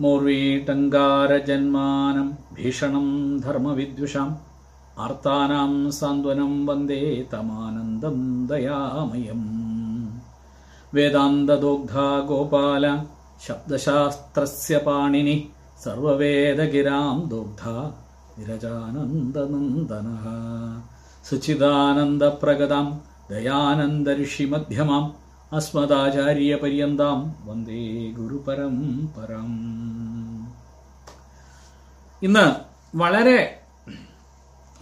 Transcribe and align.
मोर्वीटङ्गारजन्मानम् 0.00 2.32
भीषणम् 2.54 3.40
धर्मविद्विषाम् 3.40 4.34
आर्तानाम् 4.98 5.90
सान्द्वनम् 5.90 6.66
वन्दे 6.66 7.28
तमानन्दम् 7.32 8.48
दयामयम्। 8.48 10.08
वेदान्तदोग्धा 10.94 12.20
गोपाल 12.20 13.06
शब्दशास्त्रस्य 13.46 14.78
पाणिनि 14.78 15.48
सर्ववेदगिराम् 15.84 17.28
दोग्धा 17.28 18.04
विरजानन्दनन्दनः 18.38 20.24
शुचिदानन्दप्रगदाम् 21.30 22.92
दयानन्दऋषिमध्यमाम् 23.30 25.21
അസ്മദാചാര്യപര്യന്താം 25.52 27.18
വന്ദേ 27.44 27.80
ഗുരുപരംപരം 28.10 29.50
ഇന്ന് 32.22 32.46
വളരെ 32.94 33.40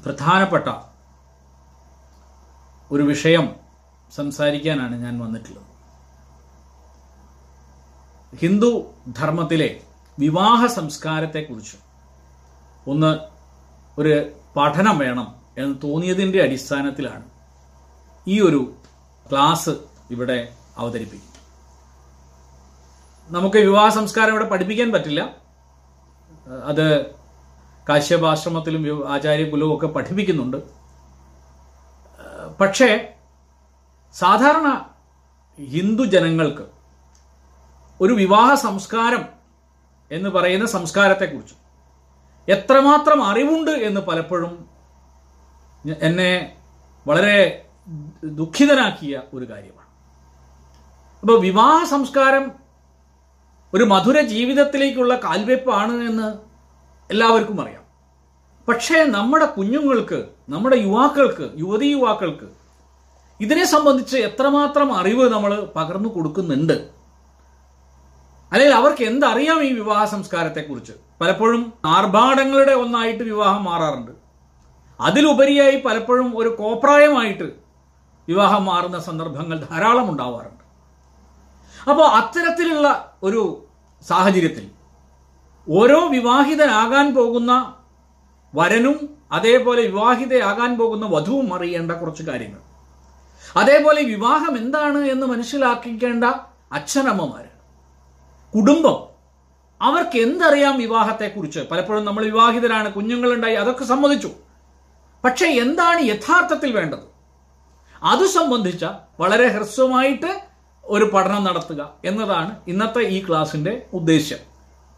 പ്രധാനപ്പെട്ട 0.05 0.69
ഒരു 2.91 3.03
വിഷയം 3.03 3.47
സംസാരിക്കാനാണ് 4.13 4.95
ഞാൻ 5.05 5.15
വന്നിട്ടുള്ളത്. 5.21 5.67
ഹിന്ദു 8.33 8.71
ധർമ്മത്തിലെ 9.19 9.71
വിവാഹ 10.19 10.67
സംസ്കാരത്തെക്കുറിച്ച് 10.67 11.77
ഒന്ന് 12.87 13.13
ഒരു 13.99 14.15
പഠനം 14.57 14.99
വേണം 14.99 15.29
എന്ന് 15.59 15.75
തോന്നിയതിന്റെ 15.85 16.43
അടിസ്ഥാനത്തിലാണ് 16.43 17.27
ഈ 18.27 18.41
ഒരു 18.41 18.61
ക്ലാസ് 19.31 19.75
ഇവിടെ 20.11 20.39
അവതരിപ്പിക്കും. 20.81 21.31
നമുക്ക് 23.33 23.57
വിവാഹ 23.57 23.89
സംസ്കാരം 23.95 24.31
ഇവിടെ 24.31 24.45
പഠിപ്പിക്കാൻ 24.45 24.93
പറ്റില്ല. 24.93 25.37
അത് 26.65 27.11
കാശ്യപാശ്രമത്തിലും 27.89 29.13
ആചാര്യകുലവും 29.13 29.77
ഒക്കെ 29.77 29.87
പഠിപ്പിക്കുന്നുണ്ട്. 29.87 30.57
പക്ഷേ 32.61 33.15
സാധാരണ 34.13 34.91
ഹിന്ദു 35.65 36.03
ജനങ്ങൾക്ക് 36.03 36.67
ഒരു 38.01 38.13
വിവാഹ 38.13 38.55
സംസ്കാരം 38.55 39.25
എന്ന് 40.13 40.31
പറയുന്ന 40.31 40.67
സംസ്കാരത്തെക്കുറിച്ച് 40.67 41.55
എത്രമാത്രം 42.51 43.25
അറിവുണ്ട് 43.25 43.71
എന്ന് 43.71 44.01
പലപ്പോഴും 44.01 44.69
എന്നെ 46.01 46.57
വളരെ 47.07 47.67
ദുഃഖിതനാക്കിയ 48.25 49.23
ഒരു 49.35 49.51
കാര്യമാണ്. 49.51 49.80
അപ്പോൾ 51.23 51.41
വിവാഹ 51.41 51.85
സംസ്കാരം 51.85 52.51
ഒരു 53.75 53.85
മധുര 53.85 54.21
ജീവിതത്തിലേക്കുള്ള 54.21 55.15
കാൽവെപ്പാണ് 55.25 55.93
എന്ന് 55.93 56.29
എല്ലാവർക്കും 57.13 57.61
അറിയാം. 57.61 57.83
പക്ഷേ 58.69 59.05
നമ്മുടെ 59.05 59.47
കുഞ്ഞുങ്ങൾക്ക് 59.47 60.25
നമ്മുടെ 60.49 60.77
യുവാക്കൾക്ക് 60.77 61.51
യുവതി 61.59 61.87
യുവാക്കൾക്ക് 61.87 62.49
ഇതിനെ 63.41 63.65
സംബന്ധിച്ച് 63.65 64.17
എത്രമാത്രം 64.17 64.95
അറിവ് 64.97 65.33
നമ്മൾ 65.33 65.69
പകർന്നു 65.77 66.09
കൊടുക്കുന്നുണ്ട്? 66.09 66.89
അല്ലെങ്കിൽ 68.53 68.75
അവർക്ക് 68.75 69.03
എന്തറിയാം 69.03 69.63
ഈ 69.63 69.73
വിവാഹ 69.73 70.05
സംസ്കാരത്തെക്കുറിച്ച് 70.05 70.93
പലപ്പോഴും 71.21 71.73
ആർഭാടങ്ങളുടെ 71.85 72.73
ഒന്നായിട്ട് 72.73 73.25
വിവാഹം 73.25 73.65
മാറാറുണ്ട്. 73.65 74.13
അതിലുപരിയായി 75.01 75.77
പലപ്പോഴും 75.81 76.39
ഒരു 76.39 76.49
കോപ്രായമായിട്ട് 76.49 77.53
വിവാഹം 78.29 78.65
മാറുന്ന 78.65 78.99
സന്ദർഭങ്ങൾ 78.99 79.67
ധാരാളം 79.71 80.11
ഉണ്ടാവാറുണ്ട്. 80.11 80.60
അപ്പോൾ 81.89 82.07
അത്തരത്തിലുള്ള 82.09 83.19
ഒരു 83.23 83.65
സാഹചര്യത്തിൽ 84.09 84.71
ഓരോ 85.69 86.09
വിവാഹിതനാകാൻ 86.09 87.15
പോകുന്ന 87.15 87.75
വരനും 88.55 89.19
അതേപോലെ 89.33 89.83
വിവാഹിതയാകാൻ 89.83 90.79
പോകുന്ന 90.79 91.07
വധുവും 91.07 91.55
അറിയേണ്ട 91.55 91.93
കുറച്ച് 91.93 92.23
കാര്യങ്ങൾ. 92.23 92.61
അതേപോലെ 93.57 94.03
വിവാഹം 94.03 94.57
എന്താണ് 94.57 94.99
എന്ന് 94.99 95.27
മനസ്സിലാക്കിക്കേണ്ട 95.27 96.25
അച്ഛനമ്മമാർ 96.73 97.49
കുടുംബം 98.55 99.11
അവർക്ക് 99.83 100.19
എന്തറിയാം 100.19 100.79
വിവാഹത്തെക്കുറിച്ച്? 100.79 101.61
പലപ്പോഴും 101.71 102.05
നമ്മൾ 102.05 102.25
വിവാഹിതരാണ് 102.25 102.93
കുഞ്ഞുങ്ങളുണ്ടായി 102.93 103.55
അതൊക്കെ 103.55 103.85
സമ്മതിച്ചു. 103.85 104.31
പക്ഷേ 105.25 105.47
എന്താണ് 105.47 106.01
യഥാർത്ഥത്തിൽ 106.01 106.73
വേണ്ടത്? 106.73 107.11
അത് 108.03 108.27
സംബന്ധിച്ച 108.27 108.85
വളരെ 109.21 109.49
ഹ്രസ്വമായിട്ട് 109.49 110.50
ഒരു 110.91 111.05
പഠനം 111.05 111.45
നടത്തുക 111.45 111.95
എന്നതാണ് 112.05 112.57
ഇന്നത്തെ 112.69 113.01
ഈ 113.01 113.29
ക്ലാസിന്റെ 113.29 113.87
ഉദ്ദേശ്യം. 113.93 114.39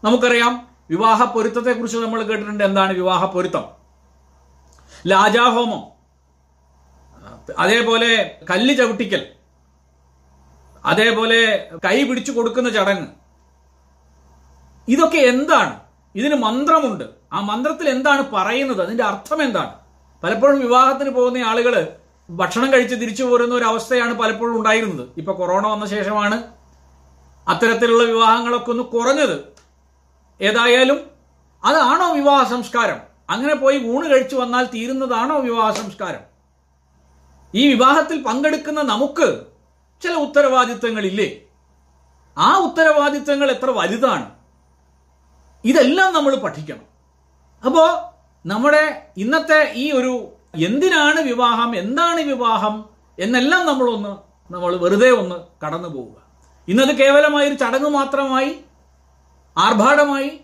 നമുക്കറിയാം 0.03 0.67
വിവാഹ 0.89 1.23
പൊരുത്തത്തെക്കുറിച്ച് 1.23 1.97
നമ്മൾ 1.97 2.23
കേട്ടിട്ടുണ്ട്. 2.23 2.63
എന്താണ് 2.63 2.93
വിവാഹ 2.93 3.25
പൊരുത്തം? 3.25 3.65
ലാജാഹോമം. 5.07 5.83
അതേപോലെ 7.59 8.39
കല്ല് 8.49 8.77
ചവിട്ടിക്കൽ. 8.77 9.27
അതേപോലെ 10.85 11.69
കൈ 11.85 12.03
പിടിച്ചു 12.03 12.31
കൊടുക്കുന്ന 12.31 12.69
ചടങ്ങ്. 12.69 13.07
ഇതൊക്കെ 14.87 15.17
എന്താണ്? 15.17 15.79
ഇതിന് 16.15 16.35
മന്ത്രമുണ്ട്. 16.35 17.03
ആ 17.33 17.39
മന്ത്രത്തിൽ 17.39 17.89
എന്താണ് 17.89 18.23
പറയുന്നത്? 18.33 18.81
അതിന്റെ 18.81 19.03
അർത്ഥം 19.03 19.43
എന്താണ്? 19.43 19.73
പലപ്പോഴും 20.23 20.59
വിവാഹത്തിന് 20.59 21.09
പോകുന്ന 21.09 21.37
ആളുകൾ 21.37 21.97
ഭക്ഷണം 22.29 22.73
കഴിച്ച് 22.73 22.95
തിരിച്ചു 22.95 23.23
പോരുന്ന 23.23 23.55
ഒരു 23.55 23.63
അവസ്ഥയാണ് 23.63 24.13
പലപ്പോഴും 24.13 24.57
ഉണ്ടായിരുന്നത്. 24.57 25.09
ഇപ്പൊ 25.17 25.33
കൊറോണ 25.33 25.67
വന്ന 25.67 25.85
ശേഷമാണ് 25.85 26.43
അത്തരത്തിലുള്ള 27.47 28.03
വിവാഹങ്ങളൊക്കെ 28.03 28.71
ഒന്ന് 28.71 28.83
കുറഞ്ഞത്. 28.83 29.39
ഏതായാലും 30.41 31.11
അതാണോ 31.63 32.13
വിവാഹ 32.13 32.49
സംസ്കാരം? 32.49 32.99
അങ്ങനെ 33.29 33.55
പോയി 33.55 33.77
ഊണ് 33.85 34.09
കഴിച്ചു 34.09 34.35
വന്നാൽ 34.35 34.65
തീരുന്നതാണോ 34.65 35.39
വിവാഹ 35.39 35.81
സംസ്കാരം? 35.81 36.19
ഈ 37.55 37.73
വിവാഹത്തിൽ 37.73 38.23
പങ്കെടുക്കുന്ന 38.23 38.81
നമുക്ക് 38.81 39.45
ചില 40.03 40.13
ഉത്തരവാദിത്തങ്ങളില്ലേ? 40.13 41.39
ആ 42.37 42.57
ഉത്തരവാദിത്തങ്ങൾ 42.57 43.51
എത്ര 43.51 43.69
വലുതാണ്? 43.69 44.31
ഇതെല്ലാം 45.65 46.13
നമ്മൾ 46.13 46.35
പഠിക്കണം. 46.35 46.85
അപ്പോ 47.65 48.13
നമ്മുടെ 48.45 49.07
ഇന്നത്തെ 49.17 49.73
ഈ 49.75 49.91
ഒരു 49.91 50.33
എന്തിനാണ് 50.53 51.19
വിവാഹം? 51.19 51.75
എന്താണ് 51.75 52.21
വിവാഹം? 52.21 52.85
എന്നെല്ലാം 53.19 53.65
നമ്മളൊന്ന് 53.65 54.11
നമ്മൾ 54.53 54.75
വെറുതെ 54.77 55.09
ഒന്ന് 55.11 55.65
കടന്നു 55.65 55.87
പോവുക. 55.87 56.23
ഇന്നത് 56.67 56.95
കേവലമായ 56.95 57.47
ഒരു 57.47 57.53
ചടങ്ങ് 57.53 57.89
മാത്രമായി 57.89 58.51
ആർഭാടമായി 59.57 60.39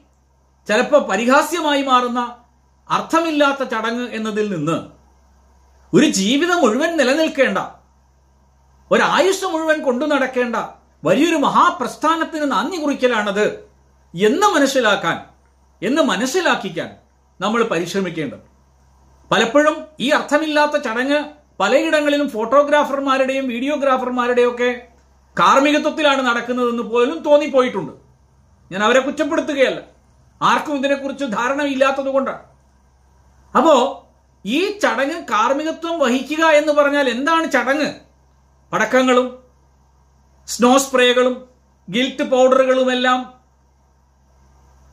ചിലപ്പോൾ 0.67 0.99
പരിഹാസ്യമായി 0.99 1.81
മാറുന്ന 1.81 2.35
അർത്ഥമില്ലാത്ത 2.89 3.63
ചടങ്ങ് 3.63 4.09
എന്നതിൽ 4.09 4.55
നിന്ന് 4.55 4.77
ഒരു 5.93 6.05
ജീവിതം 6.05 6.61
മുഴുവൻ 6.61 6.97
നിലനിൽക്കേണ്ട 6.97 7.57
ഒരായുസ് 8.91 9.45
മുഴുവൻ 9.45 9.83
കൊണ്ടു 9.83 10.05
നടക്കേണ്ട 10.05 10.55
വലിയൊരു 11.03 11.35
മഹാപ്രസ്ഥാനത്തിന് 11.35 12.51
നന്ദി 12.51 12.77
കുറിക്കലാണത് 12.77 13.69
എന്ന് 14.15 14.47
മനസ്സിലാക്കാൻ 14.47 15.17
എന്ന് 15.81 16.01
മനസ്സിലാക്കിക്കാൻ 16.01 16.95
നമ്മൾ 17.41 17.63
പരിശ്രമിക്കേണ്ടത്. 17.63 18.48
പലപ്പോഴും 19.31 19.75
ഈ 20.05 20.09
അർത്ഥമില്ലാത്ത 20.17 20.75
ചടങ്ങ് 20.85 21.19
പലയിടങ്ങളിലും 21.61 22.27
ഫോട്ടോഗ്രാഫർമാരുടെയും 22.35 23.45
വീഡിയോഗ്രാഫർമാരുടെയും 23.47 24.51
ഒക്കെ 24.51 24.69
കാർമ്മികത്വത്തിലാണ് 25.37 26.21
നടക്കുന്നതെന്ന് 26.27 26.83
പോലും 26.83 27.17
തോന്നിപ്പോയിട്ടുണ്ട്. 27.23 27.93
ഞാൻ 28.71 28.81
അവരെ 28.83 28.99
കുറ്റപ്പെടുത്തുകയല്ല. 28.99 29.79
ആർക്കും 30.41 30.77
ഇതിനെക്കുറിച്ച് 30.79 31.25
ധാരണയില്ലാത്തത് 31.25 32.09
കൊണ്ടാണ് 32.15 32.43
അപ്പോ 33.53 33.75
ഈ 34.45 34.59
ചടങ്ങ് 34.83 35.17
കാർമ്മികത്വം 35.31 35.95
വഹിക്കുക 35.99 36.43
എന്ന് 36.59 36.73
പറഞ്ഞാൽ 36.73 37.05
എന്താണ് 37.09 37.45
ചടങ്ങ്? 37.55 37.89
പടക്കങ്ങളും 38.71 39.27
സ്നോ 40.47 40.71
സ്പ്രേകളും 40.83 41.35
ഗിൽറ്റ് 41.87 42.25
പൗഡറുകളുമെല്ലാം 42.31 43.19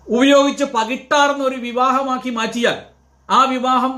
ഉപയോഗിച്ച് 0.07 0.65
പകിട്ടാർന്ന 0.77 1.43
ഒരു 1.45 1.57
വിവാഹമാക്കി 1.67 2.31
മാറ്റിയാൽ 2.31 2.77
ആ 3.29 3.39
വിവാഹം 3.53 3.95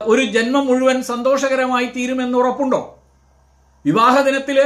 ഒരു 0.00 0.24
ജന്മം 0.24 0.66
മുഴുവൻ 0.66 1.02
സന്തോഷകരമായി 1.02 1.86
തീരുമെന്ന് 1.86 2.38
ഉറപ്പുണ്ടോ? 2.38 2.98
വിവാഹ 3.84 4.20
ദിനത്തിൽ 4.20 4.58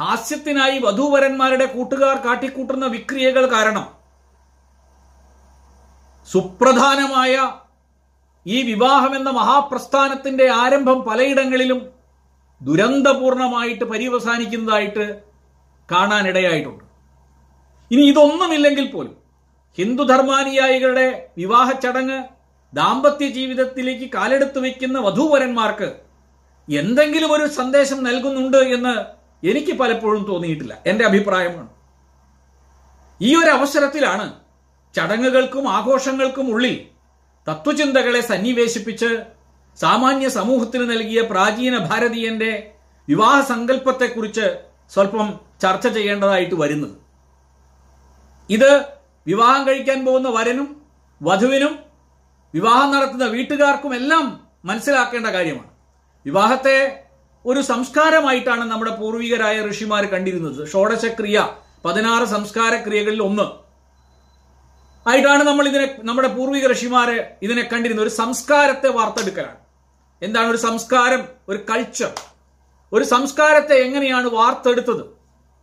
ഹാസ്യത്തിനായി 0.00 0.78
വധൂവരന്മാരുടെ 0.78 1.64
കൂട്ടുകാർ 1.64 2.16
കാട്ടിക്കൂട്ടുന്ന 2.16 2.86
വിക്രിയകൾ 2.86 3.52
കാരണം. 3.52 3.86
സുപ്രധാനമായ 6.32 7.52
ഈ 8.46 8.62
വിവാഹം 8.62 9.16
എന്ന 9.16 9.30
മഹാപ്രസ്ഥാനത്തിന്റെ 9.30 10.50
ആരംഭം 10.50 11.02
പലയിടങ്ങളിലും 11.02 11.80
ദുരന്തപൂർണമായിട്ട് 12.62 13.84
പര്യവസാനിക്കുന്നതായിട്ട് 13.84 15.20
കാണാനിടയായിട്ടുണ്ട്. 15.92 16.84
ഇനി 17.90 18.02
ഇതൊന്നുമില്ലെങ്കിൽ 18.02 18.90
പോലും 18.90 19.16
ഹിന്ദു 19.78 20.02
ധർമാനുയായികളുടെ 20.02 21.28
വിവാഹ 21.38 21.70
ചടങ്ങ് 21.72 22.39
ദാമ്പത്യ 22.74 23.28
ജീവിതത്തിലേക്ക് 23.28 24.12
കാലെടുത്ത് 24.12 24.58
വയ്ക്കുന്ന 24.58 24.98
വധൂവരന്മാർക്ക് 24.98 25.92
എന്തെങ്കിലും 26.68 27.32
ഒരു 27.32 27.48
സന്ദേശം 27.48 28.02
നൽകുന്നുണ്ട് 28.02 28.56
എന്ന് 28.56 29.20
എനിക്ക് 29.46 29.72
പലപ്പോഴും 29.72 30.24
തോന്നിയിട്ടില്ല. 30.24 30.78
എന്റെ 30.86 31.04
അഭിപ്രായമാണ്. 31.04 31.68
ഈ 33.20 33.36
ഒരു 33.36 33.50
അവസരത്തിലാണ് 33.50 34.34
ചടങ്ങുകൾക്കും 34.94 35.68
ആഘോഷങ്ങൾക്കും 35.68 36.54
ഉള്ളിൽ 36.54 36.86
തത്വചിന്തകളെ 37.50 38.20
സന്നിവേശിപ്പിച്ച് 38.20 39.24
സാമാന്യ 39.76 40.28
സമൂഹത്തിന് 40.28 40.90
നൽകിയ 40.90 41.20
പ്രാചീന 41.20 41.78
ഭാരതീയന്റെ 41.78 42.70
വിവാഹ 43.08 43.48
സങ്കല്പത്തെക്കുറിച്ച് 43.48 44.60
സ്വല്പം 44.90 45.40
ചർച്ച 45.62 45.88
ചെയ്യേണ്ടതായിട്ട് 45.88 46.54
വരുന്നത്. 46.54 46.96
ഇത് 48.50 48.84
വിവാഹം 49.26 49.66
കഴിക്കാൻ 49.66 50.06
പോകുന്ന 50.06 50.28
വരനും 50.28 50.82
വധുവിനും 51.22 51.89
വിവാഹം 52.54 52.92
നടത്തുന്ന 52.92 53.24
വീട്ടുകാർക്കും 53.24 53.94
എല്ലാം 53.94 54.46
മനസ്സിലാക്കേണ്ട 54.64 55.26
കാര്യമാണ്. 55.26 55.68
വിവാഹത്തെ 56.26 57.04
ഒരു 57.46 57.60
സംസ്കാരമായിട്ടാണ് 57.60 58.64
നമ്മുടെ 58.70 58.94
പൂർവികരായ 58.94 59.68
ഋഷിമാർ 59.68 60.06
കണ്ടിരുന്നത്. 60.06 60.68
ഷോഡശക്രിയ 60.68 61.48
പതിനാറ് 61.84 62.24
സംസ്കാര 62.24 62.84
ക്രിയകളിൽ 62.84 63.22
ഒന്ന്. 63.22 63.42
ആയിട്ടാണ് 65.08 65.42
നമ്മൾ 65.42 65.68
ഇതിനെ 65.68 65.96
നമ്മുടെ 65.98 66.28
പൂർവിക 66.28 66.72
ഋഷിമാരെ 66.72 67.36
ഇതിനെ 67.42 67.62
കണ്ടിരുന്നത്. 67.62 68.06
ഒരു 68.06 68.14
സംസ്കാരത്തെ 68.14 68.88
വാർത്തെടുക്കലാണ്. 68.88 69.56
എന്താണ് 70.22 70.48
ഒരു 70.48 70.56
സംസ്കാരം? 70.56 71.24
ഒരു 71.48 71.58
കൾച്ചർ 71.70 72.10
ഒരു 72.92 73.04
സംസ്കാരത്തെ 73.04 73.74
എങ്ങനെയാണ് 73.74 74.28
വാർത്തെടുത്തത്? 74.28 75.04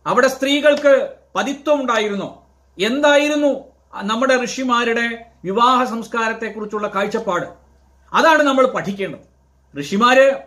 അവിടെ 0.06 0.28
സ്ത്രീകൾക്ക് 0.28 1.12
പതിത്വം 1.34 1.80
ഉണ്ടായിരുന്നോ? 1.80 2.46
എന്തായിരുന്നു 2.78 3.77
നമ്മുടെ 3.94 4.44
ഋഷിമാരുടെ 4.44 5.26
വിവാഹ 5.44 5.84
സംസ്കാരത്തെക്കുറിച്ചുള്ള 5.84 6.88
കാഴ്ചപ്പാട്. 6.88 7.46
അതാണ് 8.12 8.42
നമ്മൾ 8.42 8.66
പഠിക്കേണ്ടത്. 8.66 9.80
ഋഷിമാര് 9.80 10.42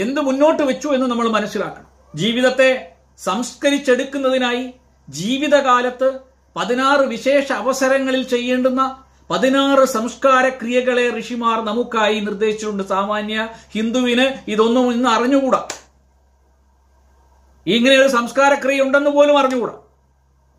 എന്ത് 0.00 0.20
മുന്നോട്ട് 0.20 0.62
വെച്ചു 0.62 0.88
എന്ന് 0.88 1.06
നമ്മൾ 1.06 1.28
മനസ്സിലാക്കണം. 1.28 1.86
ജീവിതത്തെ 2.14 2.92
സംസ്കരിച്ചെടുക്കുന്നതിനായി 3.18 4.74
ജീവിതകാലത്ത് 5.08 6.20
പതിനാറ് 6.56 7.00
വിശേഷ 7.00 7.52
അവസരങ്ങളിൽ 7.52 8.22
ചെയ്യേണ്ടുന്ന 8.22 9.04
പതിനാറ് 9.30 9.84
സംസ്കാര 9.84 10.48
ക്രിയകളെ 10.48 11.18
ഋഷിമാർ 11.18 11.64
നമുക്കായി 11.64 12.20
നിർദ്ദേശിച്ചിട്ടുണ്ട്. 12.20 12.82
സാമാന്യ 12.82 13.48
ഹിന്ദുവിന് 13.74 14.50
ഇതൊന്നും 14.50 14.92
ഇന്ന് 14.92 15.08
അറിഞ്ഞുകൂടാ. 15.08 15.68
ഇങ്ങനെ 17.66 17.96
ഒരു 17.96 18.08
സംസ്കാര 18.08 18.54
ക്രിയ 18.54 18.82
ഉണ്ടെന്ന് 18.82 19.10
പോലും 19.10 19.38
അറിഞ്ഞുകൂടാ. 19.38 19.72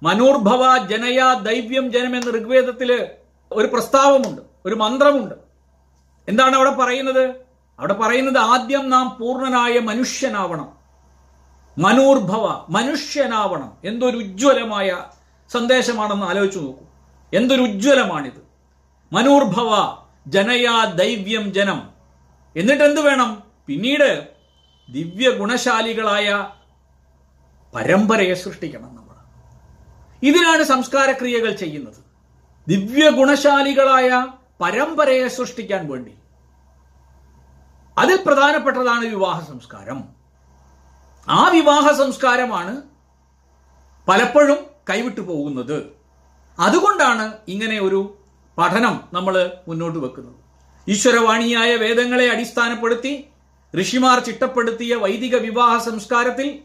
മനോർഭവ 0.03 0.87
ജനയ 0.87 1.21
ദൈവ്യം 1.43 1.91
ജനം 1.91 2.15
എന്ന 2.15 2.31
ഋഗ്വേദത്തിൽ 2.31 3.09
ഒരു 3.51 3.67
പ്രസ്താവമുണ്ട് 3.67 4.41
ഒരു 4.65 4.75
മന്ത്രമുണ്ട്. 4.75 5.35
എന്താണ് 6.27 6.55
അവിടെ 6.55 6.69
പറയുന്നത്? 6.69 7.29
അവിടെ 7.79 7.93
പറയുന്നത് 7.93 8.37
ആദ്യം 8.37 8.89
നാം 8.89 9.17
പൂർണനായ 9.19 9.79
മനുഷ്യനാവണം. 9.79 10.73
മനോർഭവ 11.77 12.65
മനുഷ്യനാവണം. 12.69 13.77
എന്തൊരു 13.85 14.17
ഉജ്ജ്വലമായ 14.17 15.05
സന്ദേശമാണെന്ന് 15.51 16.25
ആലോചിച്ചു 16.25 16.59
നോക്കൂ. 16.59 16.85
എന്തൊരു 17.33 17.61
ഉജ്ജ്വലമാണിത്. 17.61 18.47
മനോർഭവ 19.13 19.97
ജനയാ 20.27 20.85
ദൈവ്യം 20.85 21.53
ജനം. 21.53 21.89
എന്നിട്ട് 22.57 22.83
എന്ത് 22.83 23.01
വേണം? 23.01 23.43
പിന്നീട് 23.67 24.27
ദിവ്യ 24.89 25.29
ഗുണശാലികളായ 25.29 26.47
പരമ്പരയെ 27.75 28.33
സൃഷ്ടിക്കണം 28.33 29.02
ഇതിനാണ് 30.23 30.63
സംസ്കാരക്രിയകൾ 30.63 31.51
ചെയ്യുന്നത്. 31.55 31.99
ദിവ്യ 32.67 33.09
ഗുണശാലികളായ 33.09 34.27
പരമ്പരയെ 34.61 35.27
സൃഷ്ടിക്കാൻ 35.27 35.91
വേണ്ടി. 35.91 36.13
അതിൽ 37.97 38.17
പ്രധാനപ്പെട്ടതാണ് 38.25 39.05
വിവാഹ 39.05 39.49
സംസ്കാരം. 39.49 40.03
ആ 41.29 41.49
വിവാഹ 41.49 41.91
സംസ്കാരമാണ് 41.91 42.81
പലപ്പോഴും 44.07 44.57
കൈവിട്ടു 44.89 45.21
പോകുന്നത്. 45.21 45.77
അതുകൊണ്ടാണ് 46.59 47.33
ഇങ്ങനെ 47.47 47.79
ഒരു 47.81 48.17
പഠനം 48.57 49.01
നമ്മൾ 49.13 49.51
മുന്നോട്ട് 49.67 49.99
വെക്കുന്നത്. 49.99 50.35
ഈശ്വരവാണിയായ 50.87 51.75
വേദങ്ങളെ 51.75 52.31
അടിസ്ഥാനപ്പെടുത്തി 52.31 53.27
ഋഷിമാർ 53.81 54.19
ചിട്ടപ്പെടുത്തിയ 54.19 54.95
വൈദിക 54.95 55.35
വിവാഹ 55.35 55.89
സംസ്കാരത്തിൽ 55.89 56.59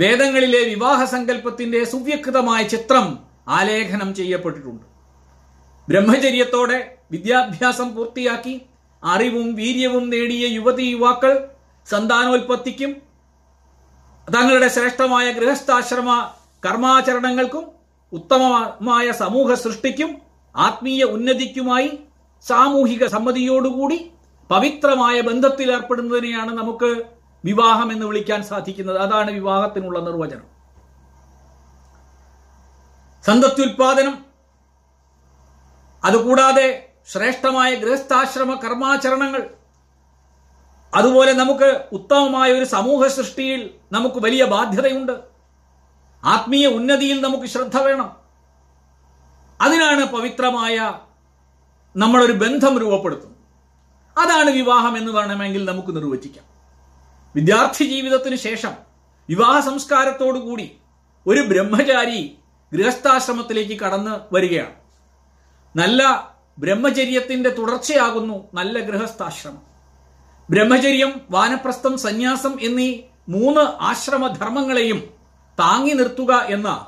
വേദങ്ങളിലെ 0.00 0.60
വിവാഹ 0.72 1.00
സങ്കല്പത്തിന്റെ 1.04 1.80
സുവ്യക്തമായ 1.84 2.62
ചിത്രം 2.72 3.06
ആലേഖനം 3.58 4.08
ചെയ്യപ്പെട്ടിട്ടുണ്ട്. 4.14 4.84
ബ്രഹ്മചര്യത്തോടെ 5.88 6.78
വിദ്യാഭ്യാസം 7.12 7.88
പൂർത്തിയാക്കി 7.94 8.54
അറിവും 9.02 9.48
വീര്യവും 9.54 10.04
നേടിയ 10.12 10.44
യുവതി 10.56 10.86
യുവാക്കൾ 10.94 11.32
സന്താനോൽപത്തിക്കും 11.86 12.92
തങ്ങളുടെ 14.28 14.68
ശ്രേഷ്ഠമായ 14.68 15.26
ഗൃഹസ്ഥാശ്രമ 15.32 16.10
കർമാചരണങ്ങൾക്കും 16.62 17.64
ഉത്തമമായ 18.12 19.06
സമൂഹ 19.22 19.54
സൃഷ്ടിക്കും 19.54 20.10
ആത്മീയ 20.54 21.02
ഉന്നതിക്കുമായി 21.16 21.90
സാമൂഹിക 22.44 23.04
സമ്മതിയോടുകൂടി 23.06 23.98
പവിത്രമായ 24.50 25.16
ബന്ധത്തിൽ 25.20 25.68
ഏർപ്പെടുന്നതിനെയാണ് 25.72 26.52
നമുക്ക് 26.52 26.90
വിവാഹം 27.44 27.92
എന്ന് 27.92 28.06
വിളിക്കാൻ 28.06 28.42
സാധിക്കുന്നത് 28.42 28.98
അതാണ് 28.98 29.30
വിവാഹത്തിനുള്ള 29.30 29.98
നിർവചനം. 29.98 30.58
സന്തത്യുൽപാദനം 33.26 34.24
അതുകൂടാതെ 36.04 36.92
ശ്രേഷ്ഠമായ 37.12 37.74
ഗൃഹസ്ഥാശ്രമ 37.74 38.54
കർമാചരണങ്ങൾ 38.54 39.50
അതുപോലെ 40.94 41.32
നമുക്ക് 41.32 41.88
ഉത്തമമായ 41.92 42.52
ഒരു 42.52 42.64
സമൂഹ 42.64 43.06
സൃഷ്ടിയിൽ 43.06 43.74
നമുക്ക് 43.92 44.16
വലിയ 44.16 44.44
ബാധ്യതയുണ്ട്. 44.44 45.12
ആത്മീയ 46.24 46.66
ഉന്നതിയിൽ 46.66 47.20
നമുക്ക് 47.20 47.46
ശ്രദ്ധ 47.46 47.76
വേണം. 47.76 48.16
അതിനാണ് 49.60 50.04
പവിത്രമായ 50.04 50.98
നമ്മളൊരു 51.96 52.32
ബന്ധം 52.32 52.78
രൂപപ്പെടുത്തുന്നത്. 52.78 53.38
അതാണ് 54.18 54.50
വിവാഹം 54.50 54.98
എന്ന് 54.98 55.12
വേണമെങ്കിൽ 55.12 55.64
നമുക്ക് 55.64 55.96
നിർവചിക്കാം. 55.96 56.57
വിദ്യാർത്ഥി 57.34 57.84
ജീവിതത്തിന് 57.84 58.36
ശേഷം 58.36 58.74
വിവാഹ 59.28 59.60
സംസ്കാരത്തോടുകൂടി 59.60 60.70
ഒരു 61.26 61.40
ബ്രഹ്മചാരി 61.40 62.20
ഗൃഹസ്ഥാശ്രമത്തിലേക്ക് 62.72 63.80
കടന്നു 63.80 64.20
വരികയാണ്. 64.32 64.74
നല്ല 65.76 66.02
ബ്രഹ്മചര്യത്തിന്റെ 66.58 67.50
തുടർച്ചയാകുന്നു 67.50 68.48
നല്ല 68.54 68.80
ഗൃഹസ്ഥാശ്രമം. 68.80 69.62
ബ്രഹ്മചര്യം 70.50 71.20
വാനപ്രസ്ഥം 71.30 71.98
സന്യാസം 71.98 72.60
എന്നീ 72.60 73.00
മൂന്ന് 73.28 73.60
ആശ്രമധർമ്മങ്ങളെയും 73.60 75.00
താങ്ങി 75.60 75.92
നിർത്തുക 75.92 76.32
എന്ന 76.46 76.86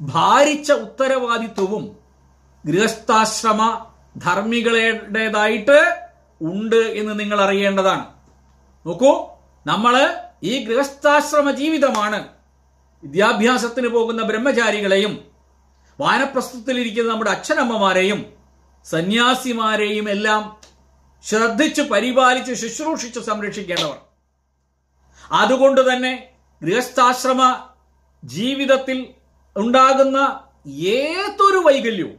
ഭാരിച്ച 0.00 0.72
ഉത്തരവാദിത്വവും 0.72 1.96
ഗൃഹസ്ഥാശ്രമ 2.66 3.86
ധർമ്മികളുടേതായിട്ട് 4.16 5.78
ഉണ്ട് 6.40 6.82
എന്ന് 7.00 7.20
നിങ്ങൾ 7.20 7.40
അറിയേണ്ടതാണ് 7.40 8.04
നോക്കൂ 8.86 9.29
നമ്മൾ 9.66 9.94
ഈ 10.42 10.64
ഗൃഹസ്ഥാശ്രമ 10.64 11.50
ജീവിതമാണ്. 11.50 12.20
വിദ്യാഭ്യാസത്തിന് 13.02 13.88
പോകുന്ന 13.88 14.22
ബ്രഹ്മചാരികളെയും 14.22 15.12
വാനപ്രസ്ഥത്തിലിരിക്കുന്ന 16.00 17.10
നമ്മുടെ 17.10 17.30
അച്ഛനമ്മമാരെയും 17.30 18.20
സന്യാസിമാരെയും 18.86 20.10
എല്ലാം 20.10 20.42
ശ്രദ്ധിച്ച് 21.24 21.82
പരിപാലിച്ച് 21.82 22.54
ശുശ്രൂഷിച്ച് 22.54 23.20
സംരക്ഷിക്കേണ്ടവർ. 23.20 23.98
അതുകൊണ്ട് 25.32 25.92
തന്നെ 25.92 26.12
ഗൃഹസ്ഥാശ്രമ 26.62 27.42
ജീവിതത്തിൽ 28.24 28.98
ഉണ്ടാകുന്ന 29.56 30.18
ഏതൊരു 30.96 31.58
വൈകല്യവും 31.58 32.18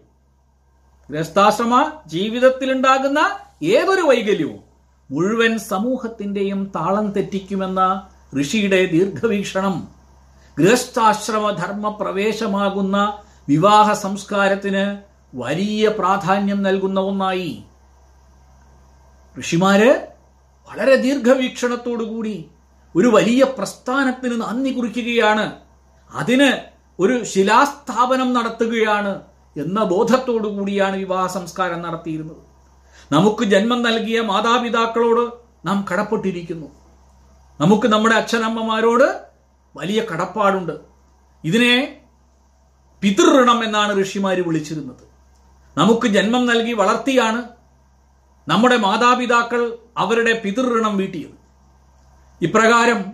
ഗൃഹസ്ഥാശ്രമ 1.09 1.75
ജീവിതത്തിൽ 2.07 2.71
ഉണ്ടാകുന്ന 2.71 3.19
ഏതൊരു 3.63 4.01
വൈകല്യവും 4.01 4.70
മുഴുവൻ 5.11 5.59
സമൂഹത്തിന്റെയും 5.59 6.71
താളം 6.75 7.11
തെറ്റിക്കുമെന്ന 7.11 7.81
ഋഷിയുടെ 8.39 8.85
ദീർഘവീക്ഷണം 8.85 9.75
ഗൃഹസ്ഥാശ്രമ 10.57 11.51
ധർമ്മ 11.51 11.89
പ്രവേശമാകുന്ന 11.89 12.97
വിവാഹ 13.49 13.93
സംസ്കാരത്തിന് 13.93 14.83
വലിയ 15.33 15.87
പ്രാധാന്യം 15.87 16.59
നൽകുന്ന 16.63 16.99
ഒന്നായി. 16.99 17.51
ഋഷിമാര് 19.39 19.91
വളരെ 20.69 20.95
ദീർഘവീക്ഷണത്തോടുകൂടി 20.95 22.45
ഒരു 22.95 23.07
വലിയ 23.07 23.43
പ്രസ്ഥാനത്തിന് 23.57 24.41
നന്ദി 24.41 24.71
കുറിക്കുകയാണ്. 24.73 25.45
അതിന് 26.11 26.49
ഒരു 26.99 27.23
ശിലാസ്ഥാപനം 27.23 28.33
നടത്തുകയാണ് 28.33 29.13
എന്ന 29.55 29.83
ബോധത്തോടു 29.83 30.47
കൂടിയാണ് 30.47 30.95
വിവാഹ 30.95 31.25
സംസ്കാരം 31.27 31.81
നടത്തിയിരുന്നത്. 31.81 32.50
നമുക്ക് 33.11 33.43
ജന്മം 33.43 33.81
നൽകിയ 33.81 34.21
മാതാപിതാക്കളോട് 34.21 35.33
നാം 35.67 35.85
കടപ്പെട്ടിരിക്കുന്നു. 35.91 36.67
നമുക്ക് 37.61 37.87
നമ്മുടെ 37.87 38.15
അച്ഛനമ്മമാരോട് 38.15 39.21
വലിയ 39.75 40.01
കടപ്പാടുണ്ട്. 40.01 40.71
ഇതിനെ 41.43 42.01
പിതൃഋണം 43.01 43.63
എന്നാണ് 43.63 44.03
ഋഷിമാർ 44.03 44.41
വിളിച്ചിരുന്നത്. 44.47 45.03
നമുക്ക് 45.77 46.07
ജന്മം 46.07 46.45
നൽകി 46.45 46.73
വളർത്തിയാണ് 46.73 47.43
നമ്മുടെ 48.47 48.77
മാതാപിതാക്കൾ 48.77 49.77
അവരുടെ 49.97 50.41
പിതൃഋണം 50.45 50.97
വീട്ടിയത്. 50.97 51.35
ഇപ്രകാരം 52.41 53.05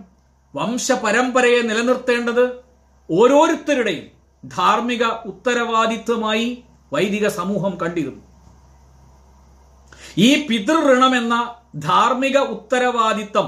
വംശപരമ്പരയെ 0.54 1.62
നിലനിർത്തേണ്ടത് 1.62 2.44
ഓരോരുത്തരുടെയും 3.10 4.06
ധാർമ്മിക 4.46 5.04
ഉത്തരവാദിത്വമായി 5.04 6.64
വൈദിക 6.92 7.28
സമൂഹം 7.28 7.78
കണ്ടിരുന്നു. 7.78 8.27
ഈ 10.18 10.46
പിതൃഋണം 10.46 11.16
എന്ന 11.16 11.34
ധാർമ്മിക 11.76 12.38
ഉത്തരവാദിത്തം 12.38 13.46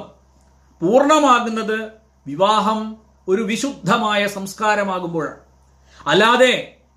പൂർണമാകുന്നത് 0.81 1.79
വിവാഹം 2.27 2.97
ഒരു 3.29 3.43
വിശുദ്ധമായ 3.43 4.27
സംസ്കാരമാകുമ്പോഴാണ്. 4.27 5.41
അല്ലാതെ 6.07 6.53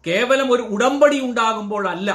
കേവലം 0.07 0.51
ഒരു 0.51 0.61
ഉടമ്പടി 0.61 1.19
ഉണ്ടാകുമ്പോഴല്ല. 1.19 2.09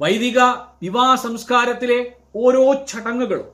വൈദിക 0.00 0.38
വിവാഹ 0.82 1.14
സംസ്കാരത്തിലെ 1.14 2.12
ഓരോ 2.36 2.64
ചടങ്ങുകളും 2.72 3.48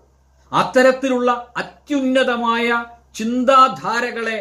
അത്തരത്തിലുള്ള 0.52 1.30
അത്യുന്നതമായ 1.56 2.84
ചിന്താധാരകളെ 3.14 4.38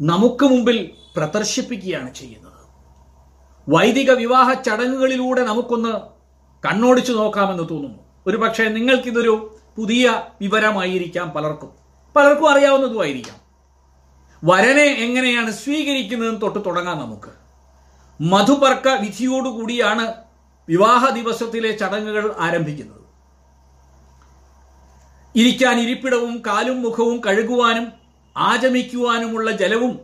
നമുക്ക് 0.00 0.44
മുമ്പിൽ 0.44 0.78
പ്രദർശിപ്പിക്കുകയാണ് 1.16 2.14
ചെയ്യുന്നത്. 2.14 2.60
വൈദിക 3.68 4.10
വിവാഹ 4.10 4.52
ചടങ്ങുകളിലൂടെ 4.52 5.42
നമുക്കൊന്ന് 5.44 5.94
കണ്ണോടിച്ചു 6.64 7.12
നോക്കാമെന്ന് 7.12 7.68
തോന്നുന്നു. 7.68 7.98
ഒരു 8.26 8.36
പക്ഷേ 8.36 8.64
നിങ്ങൾക്കിതൊരു 8.64 9.56
പുതിയ 9.76 10.22
വിവരമായിരിക്കാം 10.40 11.30
പലർക്കും. 11.30 11.70
പലർക്കും 12.16 12.50
അറിയാവുന്നതുമായിരിക്കാം. 12.50 13.44
വരനെ 14.44 14.82
എങ്ങനെയാണ് 14.82 15.50
സ്വീകരിക്കുന്നതെന്ന് 15.50 16.40
തൊട്ട് 16.40 16.58
തുടങ്ങാം 16.66 16.98
നമുക്ക്. 16.98 17.30
മധുപർക്ക 18.20 18.88
വിധിയോടുകൂടിയാണ് 18.88 20.14
വിവാഹ 20.68 21.10
ദിവസത്തിലെ 21.10 21.72
ചടങ്ങുകൾ 21.72 22.34
ആരംഭിക്കുന്നത്. 22.38 23.04
ഇരിക്കാൻ 25.36 25.80
ഇരിപ്പിടവും 25.80 26.42
കാലും 26.46 26.82
മുഖവും 26.82 27.20
കഴുകുവാനും 27.26 27.92
ആചമിക്കുവാനുമുള്ള 28.36 29.50
ജലവും 29.50 30.00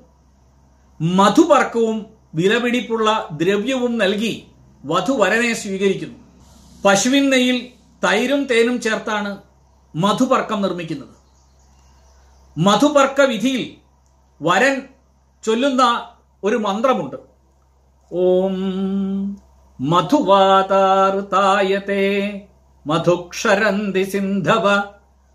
മധുപർക്കവും 1.00 2.07
വിലപിടിപ്പുള്ള 2.35 3.29
ദ്രവ്യവും 3.33 3.99
നൽകി 3.99 4.47
വധുവരനെ 4.85 5.52
സ്വീകരിക്കുന്നു. 5.52 6.29
പശുവിൻ 6.84 7.30
നെയ്യിൽ 7.30 7.68
തൈരും 8.04 8.44
തേനും 8.44 8.80
ചേർത്താണ് 8.80 9.42
മധുപർക്കം 9.94 10.62
നിർമ്മിക്കുന്നത്. 10.62 11.16
മധുപർക്ക 12.58 13.20
വിധിയിൽ 13.20 13.76
വരൻ 14.42 14.82
ചൊല്ലുന്ന 15.42 16.08
ഒരു 16.44 16.56
മന്ത്രമുണ്ട്. 16.56 17.16
ഓം 18.12 18.54
മധുവാതാർത്തായത്തെ 19.80 20.76
മധുക്ഷരന്തി 22.87 24.02
സിന്ധവ 24.02 24.82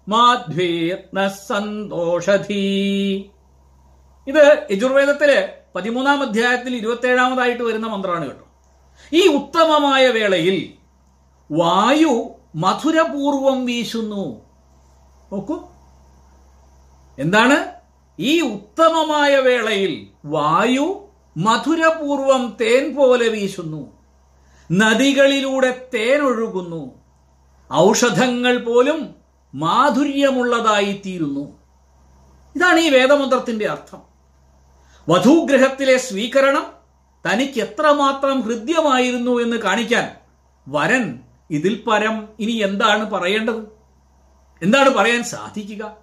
മാധ്വേത്ന 0.07 1.27
സന്തോഷധീ. 1.27 2.63
ഇത് 4.27 4.67
യജുർവേദത്തിൽ 4.71 5.49
പതിമൂന്നാം 5.75 6.21
അധ്യായത്തിൽ 6.21 6.75
ഇരുപത്തേഴാമതായിട്ട് 6.75 7.63
വരുന്ന 7.63 7.87
മന്ത്രമാണ് 7.87 8.25
കേട്ടോ. 8.25 8.45
ഈ 9.13 9.27
ഉത്തമമായ 9.27 10.07
വേളയിൽ 10.07 10.84
വായു 11.51 12.35
മധുരപൂർവം 12.55 13.65
വീശുന്നു. 13.65 14.41
നോക്കൂ. 15.31 15.59
എന്താണ്? 17.19 17.65
ഈ 18.19 18.41
ഉത്തമമായ 18.41 19.35
വേളയിൽ 19.35 20.07
വായു 20.25 21.07
മധുരപൂർവം 21.37 22.57
തേൻ 22.61 22.95
പോലെ 22.95 23.27
വീശുന്നു. 23.27 23.91
നദികളിലൂടെ 24.71 25.89
തേൻ 25.93 26.21
ഒഴുകുന്നു. 26.21 26.91
ഔഷധങ്ങൾ 27.73 28.57
പോലും 28.57 29.15
മാധുര്യമുള്ളതായി 29.55 31.01
തീരുന്നു 31.05 31.57
ഇതാണ് 32.55 32.79
ഈ 32.79 32.89
വേദമന്ത്രത്തിന്റെ 32.89 33.69
അർത്ഥം. 33.69 34.01
വധൂഗ്രഹത്തിലെ 35.09 35.97
സ്വീകരണം 35.97 36.73
തനിക്ക് 37.25 37.61
എത്രമാത്രം 37.61 38.41
ഹൃദ്യമായിരുന്നു 38.41 39.41
എന്ന് 39.41 39.57
കാണിക്കാൻ 39.57 40.15
വരൻ 40.67 41.19
ഇതിൽ 41.51 41.83
പരം 41.87 42.27
ഇനി 42.39 42.51
എന്താണ് 42.51 43.11
പറയേണ്ടത്? 43.11 43.61
എന്താണ് 44.63 44.89
പറയാൻ 44.89 45.23
സാധിക്കുക? 45.23 45.97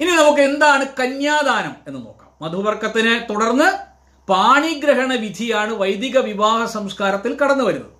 ഇനി 0.00 0.10
നമുക്ക് 0.10 0.40
എന്താണ് 0.40 0.86
കന്യാദാനം 1.00 1.76
എന്ന് 1.86 2.06
നോക്കാം. 2.06 2.30
മധുവർക്കത്തിനെ 2.42 3.26
തുടർന്ന് 3.30 3.94
പാണിഗ്രഹണ 4.30 5.12
വിധിയാണ് 5.14 5.72
വൈദിക 5.72 6.18
വിവാഹ 6.18 6.64
സംസ്കാരത്തിൽ 6.64 7.38
കടന്നു 7.38 7.64
വരുന്നത്. 7.64 7.92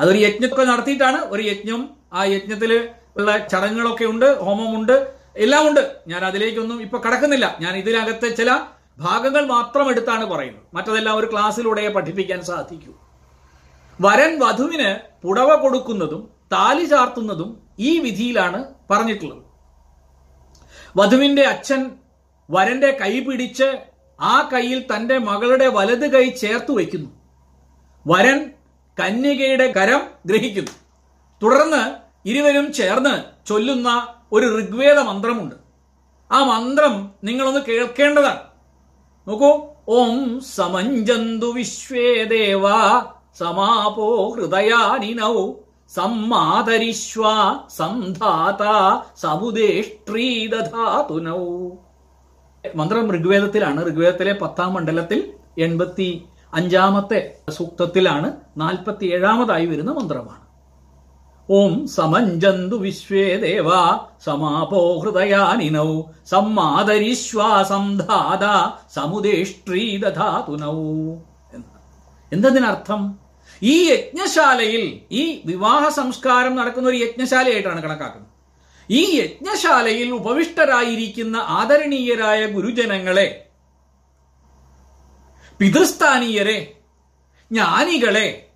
അതൊരു 0.00 0.18
യജ്ഞമൊക്കെ 0.18 0.64
നടത്തിയിട്ടാണ്. 0.64 1.16
ഒരു 1.16 1.42
യജ്ഞം 1.42 1.90
ആ 2.12 2.24
യജ്ഞത്തിൽ 2.24 2.88
ഉള്ള 3.16 3.46
ചടങ്ങുകളൊക്കെ 3.46 4.04
ഉണ്ട് 4.04 4.38
ഹോമമുണ്ട് 4.40 5.16
എല്ലാം 5.36 5.68
ഉണ്ട്. 5.68 5.96
ഞാൻ 6.08 6.24
അതിലേക്കൊന്നും 6.24 6.82
ഇപ്പൊ 6.82 6.98
കടക്കുന്നില്ല. 6.98 7.56
ഞാൻ 7.60 7.76
ഇതിനകത്തെ 7.76 8.28
ചില 8.28 8.60
ഭാഗങ്ങൾ 8.98 9.46
മാത്രം 9.46 9.90
എടുത്താണ് 9.90 10.24
പറയുന്നത്. 10.24 10.62
മറ്റതെല്ലാം 10.74 11.16
ഒരു 11.16 11.32
ക്ലാസ്സിലൂടെ 11.32 11.88
പഠിപ്പിക്കാൻ 11.88 12.44
സാധിക്കൂ. 12.44 13.05
വരൻ 14.00 14.38
വധുവിന് 14.38 14.90
പുടവ 15.26 15.54
കൊടുക്കുന്നതും 15.54 16.30
താലി 16.52 16.84
ചാർത്തുന്നതും 16.84 17.62
ഈ 17.78 17.98
വിധിയിലാണ് 17.98 18.64
പറഞ്ഞിട്ടുള്ളത്. 18.90 19.42
വധുവിന്റെ 20.96 21.42
അച്ഛൻ 21.42 21.90
വരന്റെ 22.50 22.90
കൈ 22.90 23.20
പിടിച്ച് 23.20 23.76
ആ 24.20 24.48
കൈയിൽ 24.52 24.84
തന്റെ 24.94 25.18
മകളുടെ 25.18 25.66
വലത് 25.66 26.10
കൈ 26.10 26.30
ചേർത്ത് 26.30 26.72
വയ്ക്കുന്നു. 26.72 27.10
വരൻ 28.06 28.50
കന്യകയുടെ 29.00 29.72
കരം 29.72 30.02
ഗ്രഹിക്കുന്നു. 30.26 30.70
തുടർന്ന് 31.42 31.96
ഇരുവരും 32.28 32.72
ചേർന്ന് 32.72 33.46
ചൊല്ലുന്ന 33.46 34.14
ഒരു 34.32 34.60
ഋഗ്വേദ 34.60 34.98
മന്ത്രമുണ്ട്. 34.98 35.54
ആ 36.32 36.44
മന്ത്രം 36.44 37.14
നിങ്ങളൊന്ന് 37.24 37.60
കേൾക്കേണ്ടതാണ്. 37.60 38.40
നോക്കൂ 39.28 39.68
ഓം 39.88 40.40
സമഞ്ജന്തു 40.40 41.46
വിശ്വേ 41.46 42.24
ദേവ 42.24 42.62
സമാപോ 43.38 44.08
ഹൃദയാനിനൗ 44.36 45.36
സമ്മാതരിശ്വ 45.96 47.24
സന്ധാത 47.80 48.62
സമുദേഷ്ട്രീദധാതുനൗ. 49.24 51.42
മന്ത്രം 52.78 53.06
ഋഗ്വേദത്തിലാണ്. 53.16 53.80
ഋഗ്വേദത്തിലെ 53.88 54.34
പത്താം 54.42 54.70
മണ്ഡലത്തിൽ 54.76 55.20
എൺപത്തി 55.66 56.08
അഞ്ചാമത്തെ 56.58 57.20
സൂക്തത്തിലാണ് 57.58 58.28
നാൽപ്പത്തി 58.62 59.06
ഏഴാമതായി 59.16 59.66
വരുന്ന 59.72 59.92
മന്ത്രമാണ്. 59.98 60.42
ഓം 61.48 61.74
സമഞ്ജന്തു 61.96 62.76
വിശ്വേ 62.86 63.26
ദേവ 63.44 63.68
സമാപോ 64.26 64.80
ഹൃദയാനിനൗ 65.02 65.90
സമ്മാതരിശ്വാസം 66.32 67.84
സമുദേഷ്ട്രീ 68.96 69.84
ദാതുനൗ 70.04 70.80
എന്തതിനർത്ഥം 72.32 73.02
ഈ 73.62 73.88
യജ്ഞശാലയിൽ 73.90 75.00
ഈ 75.12 75.42
വിവാഹ 75.44 75.88
സംസ്കാരം 75.88 76.56
നടക്കുന്ന 76.56 76.88
ഒരു 76.88 76.96
യജ്ഞശാലയായിട്ടാണ് 76.96 77.82
കണക്കാക്കുന്നത്. 77.82 78.30
ഈ 78.90 79.16
യജ്ഞശാലയിൽ 79.16 80.10
ഉപവിഷ്ടരായിരിക്കുന്ന 80.10 81.36
ആദരണീയരായ 81.36 82.46
ഗുരുജനങ്ങളെ 82.46 83.46
പിതൃസ്ഥാനീയരെ 85.60 86.72
ജ്ഞാനികളെ 87.52 88.48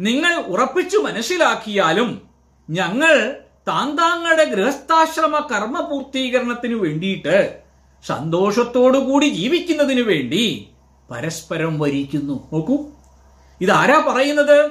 നിങ്ങൾ 0.00 0.34
ഉറപ്പിച്ചു 0.34 0.98
മനസ്സിലാക്കിയാലും 0.98 2.22
ഞങ്ങൾ 2.70 3.36
താന്താങ്ങളുടെ 3.68 4.44
ഗൃഹസ്ഥാശ്രമ 4.44 5.48
കർമ്മ 5.50 5.80
പൂർത്തീകരണത്തിന് 5.80 6.74
വേണ്ടിയിട്ട് 6.74 7.60
സന്തോഷത്തോടുകൂടി 8.06 9.26
ജീവിക്കുന്നതിന് 9.26 10.00
വേണ്ടി 10.00 10.68
പരസ്പരം 11.10 11.78
വരിക്കുന്നു. 11.78 12.48
നോക്കൂ. 12.52 12.97
ഇതാരാ 13.60 14.04
പറയുന്നത്? 14.08 14.70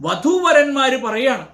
വധൂവരന്മാര് 0.00 1.02
പറയാണ്. 1.02 1.46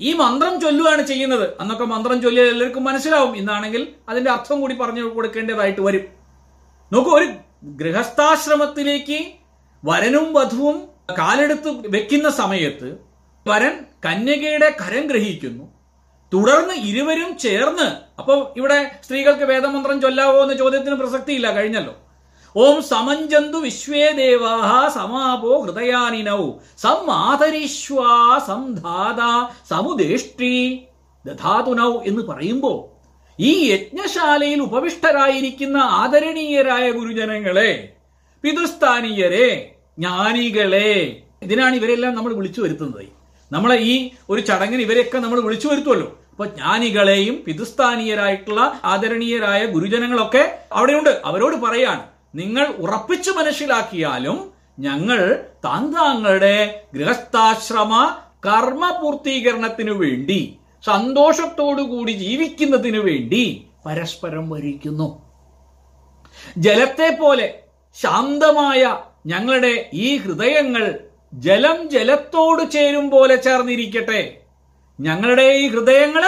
ഈ 0.00 0.12
മന്ത്രം 0.12 0.60
ചൊല്ലുകയാണ് 0.60 1.02
ചെയ്യുന്നത്. 1.02 1.58
അന്നൊക്കെ 1.60 1.84
മന്ത്രം 1.84 2.22
ചൊല്ലിയാൽ 2.22 2.48
എല്ലാവർക്കും 2.48 2.84
മനസ്സിലാവും. 2.84 3.36
ഇന്നാണെങ്കിൽ 3.36 3.88
അതിന്റെ 4.08 4.30
അർത്ഥം 4.30 4.60
കൂടി 4.60 4.74
പറഞ്ഞു 4.74 5.02
കൊടുക്കേണ്ടതായിട്ട് 5.02 5.80
വരും. 5.80 6.04
നോക്കൂ 6.92 7.10
ഒരു 7.10 7.28
ഗൃഹസ്ഥാശ്രമത്തിലേക്ക് 7.64 9.32
വരനും 9.84 10.32
വധുവും 10.32 10.88
കാലെടുത്ത് 11.18 11.68
വെക്കുന്ന 11.68 12.30
സമയത്ത് 12.30 12.96
വരൻ 13.46 13.84
കന്യകയുടെ 14.04 14.76
കരം 14.80 15.06
ഗ്രഹിക്കുന്നു. 15.06 15.64
തുടർന്ന് 16.32 16.74
ഇരുവരും 16.74 17.38
ചേർന്ന് 17.38 17.96
അപ്പൊ 18.18 18.52
ഇവിടെ 18.56 18.96
സ്ത്രീകൾക്ക് 19.04 19.44
വേദമന്ത്രം 19.44 20.00
ചൊല്ലാവോ 20.00 20.42
എന്ന 20.42 20.54
ചോദ്യത്തിന് 20.54 20.94
പ്രസക്തിയില്ല 20.94 21.52
കഴിഞ്ഞല്ലോ. 21.54 22.11
ഓം 22.54 22.82
സമഞ്ജന്തു 22.82 23.58
ദേവാഹ 24.16 24.70
സമാപോ 24.94 25.52
ഹൃദയാനിനൗ. 25.64 26.42
സം 26.82 27.10
ആദരീശ്വാ 27.10 28.38
സം 28.48 28.62
ധാത 28.74 29.20
സമുദേഷ്ടി 29.70 30.52
ദധാതുനൗ 31.26 31.92
എന്ന് 32.06 32.22
പറയുമ്പോൾ 32.22 32.76
ഈ 33.38 33.52
യജ്ഞശാലയിൽ 33.70 34.60
ഉപവിഷ്ടരായിരിക്കുന്ന 34.62 35.78
ആദരണീയരായ 36.02 36.90
ഗുരുജനങ്ങളെ 36.90 37.70
പിതൃസ്ഥാനീയരെ 38.44 39.48
ജ്ഞാനികളെ 39.98 40.92
ഇതിനാണ് 41.42 41.74
ഇവരെല്ലാം 41.76 42.14
നമ്മൾ 42.14 42.32
വിളിച്ചു 42.34 42.60
വരുത്തുന്നത്. 42.60 43.06
നമ്മളെ 43.50 43.78
ഈ 43.92 43.94
ഒരു 44.30 44.40
ചടങ്ങിന് 44.40 44.82
ഇവരെയൊക്കെ 44.82 45.18
നമ്മൾ 45.18 45.40
വിളിച്ചു 45.40 45.68
വരുത്തുമല്ലോ 45.68 46.08
അപ്പൊ 46.32 46.44
ജ്ഞാനികളെയും 46.44 47.34
പിതൃസ്ഥാനീയരായിട്ടുള്ള 47.46 48.60
ആദരണീയരായ 48.84 49.66
ഗുരുജനങ്ങളൊക്കെ 49.66 50.44
അവിടെയുണ്ട്. 50.72 51.12
അവരോട് 51.24 51.56
പറയാണ് 51.56 52.11
നിങ്ങൾ 52.34 52.66
ഉറപ്പിച്ചു 52.84 53.30
മനസ്സിലാക്കിയാലും 53.30 54.38
ഞങ്ങൾ 54.78 55.20
താന്താങ്ങളുടെ 55.64 56.56
ഗൃഹസ്ഥാശ്രമ 56.94 57.92
കർമ്മ 58.46 58.84
പൂർത്തീകരണത്തിനു 59.00 59.92
വേണ്ടി 59.92 60.40
സന്തോഷത്തോടുകൂടി 60.84 62.12
ജീവിക്കുന്നതിനു 62.12 63.00
വേണ്ടി 63.08 63.42
പരസ്പരം 63.86 64.50
വരിക്കുന്നു. 64.50 65.08
ജലത്തെ 66.58 67.08
പോലെ 67.20 67.46
ശാന്തമായ 67.96 68.82
ഞങ്ങളുടെ 69.26 69.90
ഈ 69.92 70.08
ഹൃദയങ്ങൾ 70.16 70.84
ജലം 71.46 71.78
ജലത്തോട് 71.90 72.62
ചേരും 72.70 73.10
പോലെ 73.10 73.36
ചേർന്നിരിക്കട്ടെ. 73.36 74.22
ഞങ്ങളുടെ 75.00 75.46
ഈ 75.62 75.68
ഹൃദയങ്ങൾ 75.68 76.24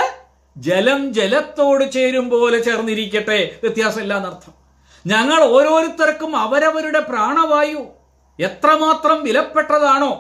ജലം 0.57 1.01
ജലത്തോട് 1.13 1.85
ചേരും 1.97 2.31
പോലെ 2.31 2.59
ചേർന്നിരിക്കട്ടെ. 2.59 3.39
വ്യത്യാസമില്ല 3.63 4.15
എന്നർത്ഥം 4.17 4.55
ഞങ്ങൾ 5.07 5.43
ഓരോരുത്തർക്കും 5.43 6.37
അവരവരുടെ 6.37 7.01
പ്രാണവായു 7.01 7.83
എത്രമാത്രം 8.39 9.23
വിലപ്പെട്ടതാണോ 9.23 10.13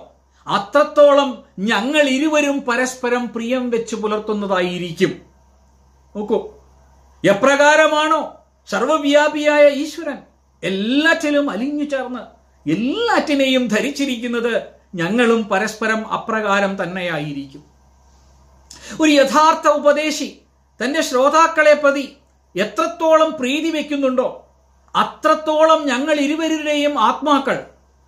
അത്രത്തോളം 0.46 1.44
ഞങ്ങൾ 1.58 2.08
ഇരുവരും 2.08 2.64
പരസ്പരം 2.64 3.26
പ്രിയം 3.26 3.70
വെച്ച് 3.70 3.96
പുലർത്തുന്നതായിരിക്കും. 3.96 5.12
നോക്കൂ 6.16 6.38
എപ്രകാരമാണോ 7.24 8.42
സർവവ്യാപിയായ 8.68 9.68
ഈശ്വരൻ 9.68 10.18
എല്ലാറ്റിലും 10.62 11.50
അലിഞ്ഞു 11.50 11.84
ചേർന്ന് 11.84 12.22
എല്ലാറ്റിനെയും 12.66 13.68
ധരിച്ചിരിക്കുന്നത് 13.68 14.68
ഞങ്ങളും 14.94 15.48
പരസ്പരം 15.48 16.12
അപ്രകാരം 16.12 16.82
തന്നെയായിരിക്കും. 16.82 17.62
ഒരു 19.00 19.10
യഥാർത്ഥ 19.10 19.68
ഉപദേശി 19.68 20.40
തന്റെ 20.84 21.00
ശ്രോതാക്കളെ 21.02 21.74
പ്രതി 21.74 22.16
എത്രത്തോളം 22.54 23.30
പ്രീതി 23.30 23.70
വെക്കുന്നുണ്ടോ 23.70 24.43
അത്രത്തോളം 24.96 25.86
ഞങ്ങൾ 25.86 26.20
ഇരുവരുടെയും 26.20 26.98
ആത്മാക്കൾ 26.98 27.64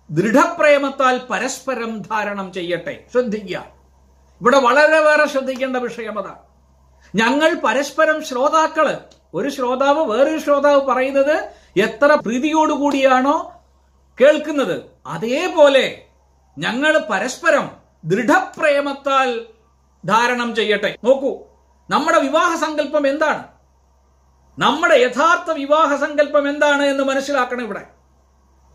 ദൃഢപ്രേമത്താൽ 0.09 1.17
പരസ്പരം 1.17 2.01
ധാരണം 2.01 2.53
ചെയ്യട്ടെ. 2.53 3.05
ശ്രദ്ധിക്കുക. 3.11 3.65
ഇവിടെ 4.41 4.57
വളരെ 4.57 4.99
വേറെ 4.99 5.27
ശ്രദ്ധിക്കേണ്ട 5.27 5.77
വിഷയം 5.77 6.19
അതാണ് 6.19 6.35
ഞങ്ങൾ 7.15 7.53
പരസ്പരം 7.53 8.25
ശ്രോതാക്കൾ. 8.25 8.97
ഒരു 9.33 9.49
ശ്രോതാവ് 9.49 10.05
വേറൊരു 10.05 10.39
ശ്രോതാവ് 10.39 10.81
പറയുന്നത് 10.81 11.51
എത്ര 11.77 12.05
പ്രീതിയോടുകൂടിയാണോ 12.05 13.61
കേൾക്കുന്നത്. 14.21 14.81
അതേപോലെ 15.07 16.01
ഞങ്ങൾ 16.57 16.97
പരസ്പരം 17.09 17.71
ദൃഢപ്രേമത്താൽ 18.05 19.45
ധാരണം 20.05 20.55
ചെയ്യട്ടെ. 20.55 20.97
നോക്കൂ 21.03 21.39
നമ്മുടെ 21.89 22.19
വിവാഹ 22.19 22.55
സങ്കല്പം 22.55 23.07
എന്താണ്? 23.07 23.56
നമ്മുടെ 24.59 24.95
യഥാർത്ഥ 24.95 25.51
വിവാഹ 25.51 25.95
സങ്കല്പം 25.95 26.49
എന്താണ് 26.49 26.83
എന്ന് 26.83 27.03
മനസ്സിലാക്കണം 27.03 27.61
ഇവിടെ. 27.61 27.85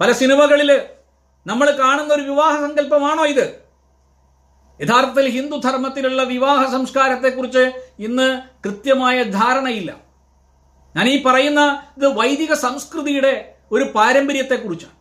പല 0.01 0.13
സിനിമകളിൽ 0.13 0.83
നമ്മൾ 1.47 1.71
കാണുന്ന 1.71 2.15
ഒരു 2.15 2.23
വിവാഹ 2.23 2.61
സങ്കല്പമാണോ 2.61 3.27
ഇത്? 3.27 3.63
യഥാർത്ഥത്തിൽ 4.81 5.29
ഹിന്ദു 5.29 5.57
ധർമ്മത്തിലുള്ള 5.57 6.23
വിവാഹ 6.23 6.73
സംസ്കാരത്തെക്കുറിച്ച് 6.73 7.73
ഇന്ന് 7.99 8.43
കൃത്യമായ 8.65 9.23
ധാരണയില്ല. 9.23 9.97
ഞാൻ 10.97 11.09
ഈ 11.09 11.23
പറയുന്ന 11.23 11.83
ഇത് 11.97 12.07
വൈദിക 12.07 12.53
സംസ്കൃതിയുടെ 12.53 13.55
ഒരു 13.73 13.85
പാരമ്പര്യത്തെക്കുറിച്ചാണ്. 13.85 14.93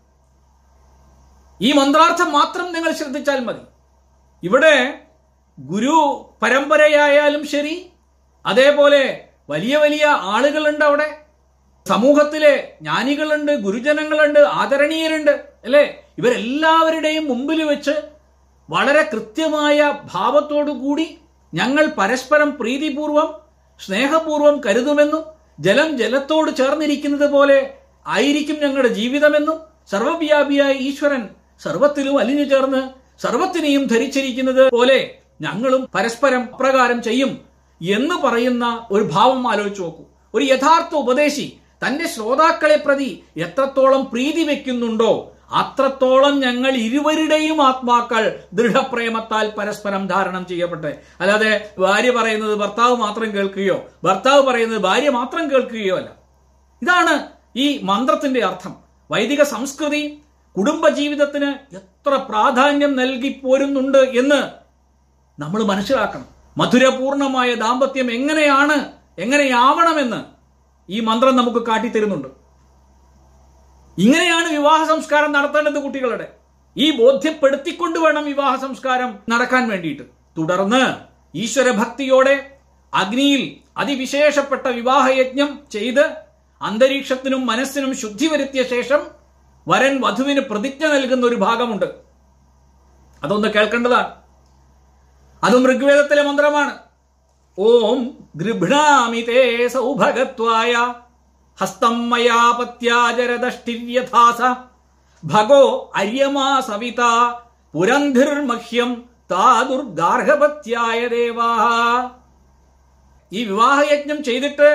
ഈ 1.61 1.71
മന്ത്രാർത്ഥം 1.71 2.31
മാത്രം 2.31 2.73
നിങ്ങൾ 2.73 2.91
ശ്രദ്ധിച്ചാൽ 2.91 3.39
മതി. 3.39 3.59
ഇവിടെ 4.43 4.99
ഗുരു 5.59 5.95
പരമ്പരയായാലും 6.41 7.47
ശരി 7.47 7.91
അതേപോലെ 8.45 9.30
വലിയ 9.51 9.75
വലിയ 9.83 10.03
ആളുകളുണ്ട് 10.33 10.83
അവിടെ. 10.87 11.07
സമൂഹത്തിലെ 11.85 12.53
ജ്ഞാനികളുണ്ട് 12.83 13.51
ഗുരുജനങ്ങളുണ്ട് 13.65 14.39
ആദരണീയരുണ്ട് 14.61 15.33
അല്ലേ? 15.65 15.83
ഇവരെല്ലാവരുടെയും 16.19 17.25
മുമ്പിൽ 17.31 17.59
വെച്ച് 17.71 17.95
വളരെ 18.69 19.03
കൃത്യമായ 19.13 19.77
ഭാവത്തോടു 20.13 20.73
കൂടി 20.83 21.05
ഞങ്ങൾ 21.53 21.85
പരസ്പരം 21.99 22.49
പ്രീതിപൂർവം 22.59 23.29
സ്നേഹപൂർവം 23.79 24.55
കരുതുമെന്നും 24.65 25.23
ജലം 25.59 25.89
ജലത്തോട് 25.97 26.49
ചേർന്നിരിക്കുന്നത് 26.59 27.27
പോലെ 27.35 27.57
ആയിരിക്കും 28.05 28.57
ഞങ്ങളുടെ 28.63 28.91
ജീവിതമെന്നും 28.99 29.57
സർവവ്യാപിയായ 29.91 30.71
ഈശ്വരൻ 30.89 31.23
സർവത്തിലും 31.61 32.15
അലിഞ്ഞു 32.21 32.45
ചേർന്ന് 32.51 32.81
സർവത്തിനെയും 33.23 33.83
ധരിച്ചിരിക്കുന്നത് 33.91 34.63
പോലെ 34.75 34.99
ഞങ്ങളും 35.41 35.81
പരസ്പരം 35.95 36.43
അപ്രകാരം 36.53 36.99
ചെയ്യും. 37.07 37.31
എന്ന് 37.81 38.15
പറയുന്ന 38.15 38.87
ഒരു 38.91 39.03
ഭാവം 39.03 39.51
ആലോചിച്ച് 39.51 39.81
നോക്കൂ. 39.81 40.03
ഒരു 40.33 40.45
യഥാർത്ഥ 40.45 40.95
ഉപദേശി 40.95 41.57
തന്റെ 41.87 42.07
ശ്രോതാക്കളെ 42.07 42.75
പ്രതി 42.75 43.23
എത്രത്തോളം 43.37 44.05
പ്രീതി 44.05 44.43
വെക്കുന്നുണ്ടോ 44.43 45.33
അത്രത്തോളം 45.51 46.39
ഞങ്ങൾ 46.39 46.71
ഇരുവരുടെയും 46.71 47.67
ആത്മാക്കൾ 47.67 48.39
ദൃഢപ്രേമത്താൽ 48.53 49.49
പരസ്പരം 49.49 50.07
ധാരണം 50.07 50.45
ചെയ്യപ്പെട്ടെ. 50.45 51.01
അല്ലാതെ 51.19 51.69
ഭാര്യ 51.79 52.11
പറയുന്നത് 52.11 52.55
ഭർത്താവ് 52.55 52.95
മാത്രം 52.95 53.33
കേൾക്കുകയോ 53.33 53.85
ഭർത്താവ് 54.03 54.41
പറയുന്നത് 54.41 54.79
ഭാര്യ 54.79 55.09
മാത്രം 55.09 55.51
കേൾക്കുകയോ 55.51 55.97
അല്ല. 55.97 56.09
ഇതാണ് 56.81 57.27
ഈ 57.55 57.79
മന്ത്രത്തിന്റെ 57.83 58.45
അർത്ഥം. 58.45 58.75
വൈദിക 59.11 59.43
സംസ്കൃതി 59.43 60.21
കുടുംബജീവിതത്തിന് 60.57 61.75
എത്ര 61.75 62.15
പ്രാധാന്യം 62.15 62.95
നൽകി 62.95 63.41
പോരുന്നുണ്ട് 63.43 63.97
എന്ന് 63.97 64.41
നമ്മൾ 65.41 65.63
മനസ്സിലാക്കണം. 65.63 66.40
മധുരപൂർണമായ 66.57 67.55
ദാമ്പത്യം 67.55 68.11
എങ്ങനെയാണ് 68.11 68.91
എങ്ങനെയാവണമെന്ന് 69.21 70.23
ഈ 70.91 70.99
മന്ത്രം 70.99 71.35
നമുക്ക് 71.35 71.65
കാട്ടിത്തരുന്നുണ്ട്. 71.65 72.27
ഇങ്ങനെയാണ് 73.97 74.49
വിവാഹ 74.49 74.87
സംസ്കാരം 74.87 75.31
നടത്തേണ്ടത് 75.31 75.83
കുട്ടികളുടെ. 75.83 76.31
ഈ 76.77 76.97
ബോധ്യപ്പെടുത്തിക്കൊണ്ട് 76.97 77.99
വേണം 77.99 78.25
വിവാഹ 78.25 78.61
സംസ്കാരം 78.61 79.19
നടക്കാൻ 79.29 79.69
വേണ്ടിയിട്ട്. 79.69 80.03
തുടർന്ന് 80.37 80.95
ഈശ്വരഭക്തിയോടെ 81.37 82.57
അഗ്നിയിൽ 82.93 83.57
അതിവിശേഷപ്പെട്ട 83.77 84.67
വിവാഹയജ്ഞം 84.67 85.59
ചെയ്ത് 85.71 86.11
അന്തരീക്ഷത്തിനും 86.61 87.45
മനസ്സിനും 87.45 87.97
ശുദ്ധി 87.97 88.27
വരുത്തിയ 88.27 88.63
ശേഷം 88.63 88.99
വരൻ 89.67 90.01
വധുവിന് 90.01 90.39
പ്രതിജ്ഞ 90.39 90.85
നൽകുന്ന 90.85 91.25
ഒരു 91.25 91.35
ഭാഗമുണ്ട്. 91.35 91.85
അതൊന്ന് 93.23 93.47
കേൾക്കേണ്ടതാണ്. 93.47 94.20
അതും 95.43 95.63
ഋഗ്വേദത്തിലെ 95.71 96.23
മന്ത്രമാണ്. 96.23 96.73
ഓം 97.57 97.99
ഗൃഭ്ണാമിതേ 98.41 99.43
സൗഭഗത്വായ 99.75 100.73
ഹസ്തം 101.61 101.95
മയാപത്യാചരദഷ്ടിര്യഥാസ 102.11 104.41
ഭഗോ 105.23 105.63
അര്യമാ 105.95 106.49
സവിത 106.67 107.01
പുരന്ധിർമഹ്യം 107.73 108.91
താദുർഗാർഹപത്യായ 109.31 110.99
ദേവാ 111.15 111.51
ഈ 113.31 113.39
വിവാഹയജ്ഞം 113.49 114.19
ചെയ്തിട്ട് 114.27 114.69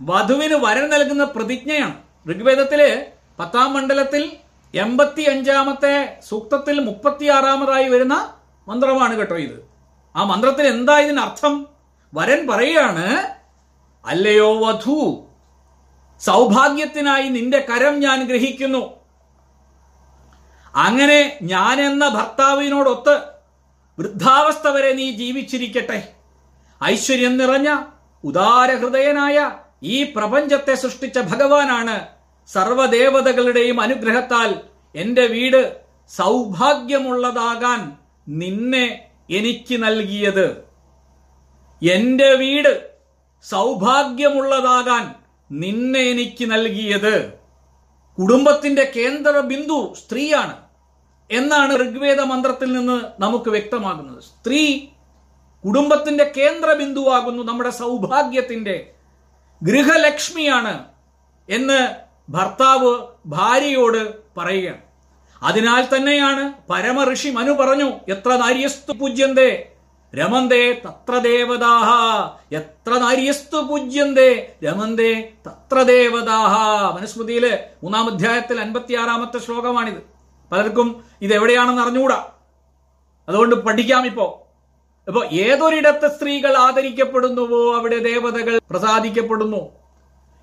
വധുവിന് 0.00 0.56
വരൻ 0.64 0.86
നൽകുന്ന 0.92 1.24
പ്രതിജ്ഞയാണ്. 1.34 1.96
ഋഗ്വേദത്തിലെ 2.30 2.90
പത്താം 3.40 3.68
മണ്ഡലത്തിൽ 3.74 4.22
എൺപത്തി 4.74 5.22
അഞ്ചാമത്തെ 5.32 5.94
സൂക്തത്തിൽ 6.28 6.76
മുപ്പത്തിയാറാമതായി 6.88 7.88
വരുന്ന 7.94 8.16
മന്ത്രമാണ് 8.68 9.18
കേട്ടോ 9.18 9.36
ഇത്. 9.36 9.58
ആ 10.16 10.24
മന്ത്രത്തിൽ 10.24 10.66
എന്താ 10.66 10.98
ഇതിനർത്ഥം? 10.98 11.66
വരൻ 12.14 12.46
പറയാണ് 12.46 13.26
അല്ലയോ 14.04 14.66
വധു 14.66 15.28
സൗഭാഗ്യത്തിനായി 16.20 17.28
നിന്റെ 17.28 17.66
കരം 17.70 18.00
ഞാൻ 18.00 18.24
ഗ്രഹിക്കുന്നു. 18.26 18.82
അങ്ങനെ 20.76 21.38
ഞാൻ 21.42 21.80
എന്ന 21.80 22.08
ഭർത്താവിനോടൊത്ത് 22.08 23.14
വൃദ്ധാവസ്ഥ 23.98 24.68
വരെ 24.68 24.92
നീ 24.92 25.10
ജീവിച്ചിരിക്കട്ടെ. 25.10 26.14
ഐശ്വര്യം 26.84 27.36
നിറഞ്ഞ 27.36 27.82
ഉദാരഹൃദയനായ 28.24 29.50
ഈ 29.82 30.02
പ്രപഞ്ചത്തെ 30.02 30.74
സൃഷ്ടിച്ച 30.74 31.18
ഭഗവാനാണ് 31.18 32.06
സർവദേവതകളുടെയും 32.48 33.80
അനുഗ്രഹത്താൽ 33.80 34.54
എന്റെ 34.94 35.26
വീട് 35.26 35.76
സൗഭാഗ്യമുള്ളതാകാൻ 36.08 38.01
നിന്നെ 38.28 39.10
എനിക്ക് 39.30 39.82
നൽകിയത് 39.82 40.66
എന്റെ 41.82 42.34
വീട് 42.34 42.92
സൗഭാഗ്യമുള്ളതാകാൻ 43.42 45.14
നിന്നെ 45.52 46.00
എനിക്ക് 46.00 46.50
നൽകിയത് 46.50 47.42
കുടുംബത്തിന്റെ 48.18 48.92
കേന്ദ്ര 48.96 49.40
ബിന്ദു 49.40 49.94
സ്ത്രീയാണ് 49.94 50.62
എന്നാണ് 51.30 51.72
ഋഗ്വേദ 51.76 52.20
മന്ത്രത്തിൽ 52.20 52.72
നിന്ന് 52.72 53.02
നമുക്ക് 53.18 53.50
വ്യക്തമാകുന്നത്. 53.50 54.22
സ്ത്രീ 54.22 54.86
കുടുംബത്തിന്റെ 55.64 56.32
കേന്ദ്ര 56.36 56.72
ബിന്ദുവാകുന്നു 56.72 57.42
നമ്മുടെ 57.42 57.70
സൗഭാഗ്യത്തിന്റെ 57.70 58.94
ഗൃഹലക്ഷ്മിയാണ് 59.62 60.84
എന്ന് 61.48 61.96
ഭർത്താവ് 62.28 63.06
ഭാര്യയോട് 63.26 64.22
പറയുകയാണ്. 64.36 64.91
അതിനാൽ 65.42 65.96
തന്നെയാണ് 65.96 66.52
പരമഋഷി 66.70 67.28
മനു 67.28 67.52
പറഞ്ഞു 67.52 67.92
എത്ര 68.08 68.36
നാര്യസ്തു 68.36 68.92
പൂജ്യന്തേ? 68.92 69.68
രമന്തേ 70.14 70.72
തത്ര 70.72 71.18
ദേവതാഹ. 71.18 71.88
എത്ര 72.52 72.98
നാര്യസ്തു 72.98 73.56
പൂജ്യന്തേ? 73.56 74.56
രമന്തേ 74.64 75.32
തത്ര 75.48 75.82
ദേവതാഹ. 75.82 76.54
മനുസ്മൃതിയിലെ 76.96 77.70
മൂന്നാം 77.82 78.10
അധ്യായത്തിൽ 78.10 78.60
അൻപത്തിയാറാമത്തെ 78.60 79.38
ശ്ലോകമാണിത്. 79.38 80.02
പലർക്കും 80.52 81.04
ഇത് 81.22 81.34
എവിടെയാണെന്ന് 81.34 81.82
അറിഞ്ഞുകൂടാ? 81.82 82.26
അതുകൊണ്ട് 83.28 83.56
പഠിക്കാം 83.56 84.06
ഇപ്പോ. 84.06 84.46
ഇപ്പോ 85.08 85.24
ഏതൊരിടത്ത് 85.24 86.16
സ്ത്രീകൾ 86.16 86.56
ആദരിക്കപ്പെടുന്നുവോ 86.56 87.74
അവിടെ 87.74 87.98
ദേവതകൾ 87.98 88.60
പ്രസാദിക്കപ്പെടുന്നു? 88.70 89.70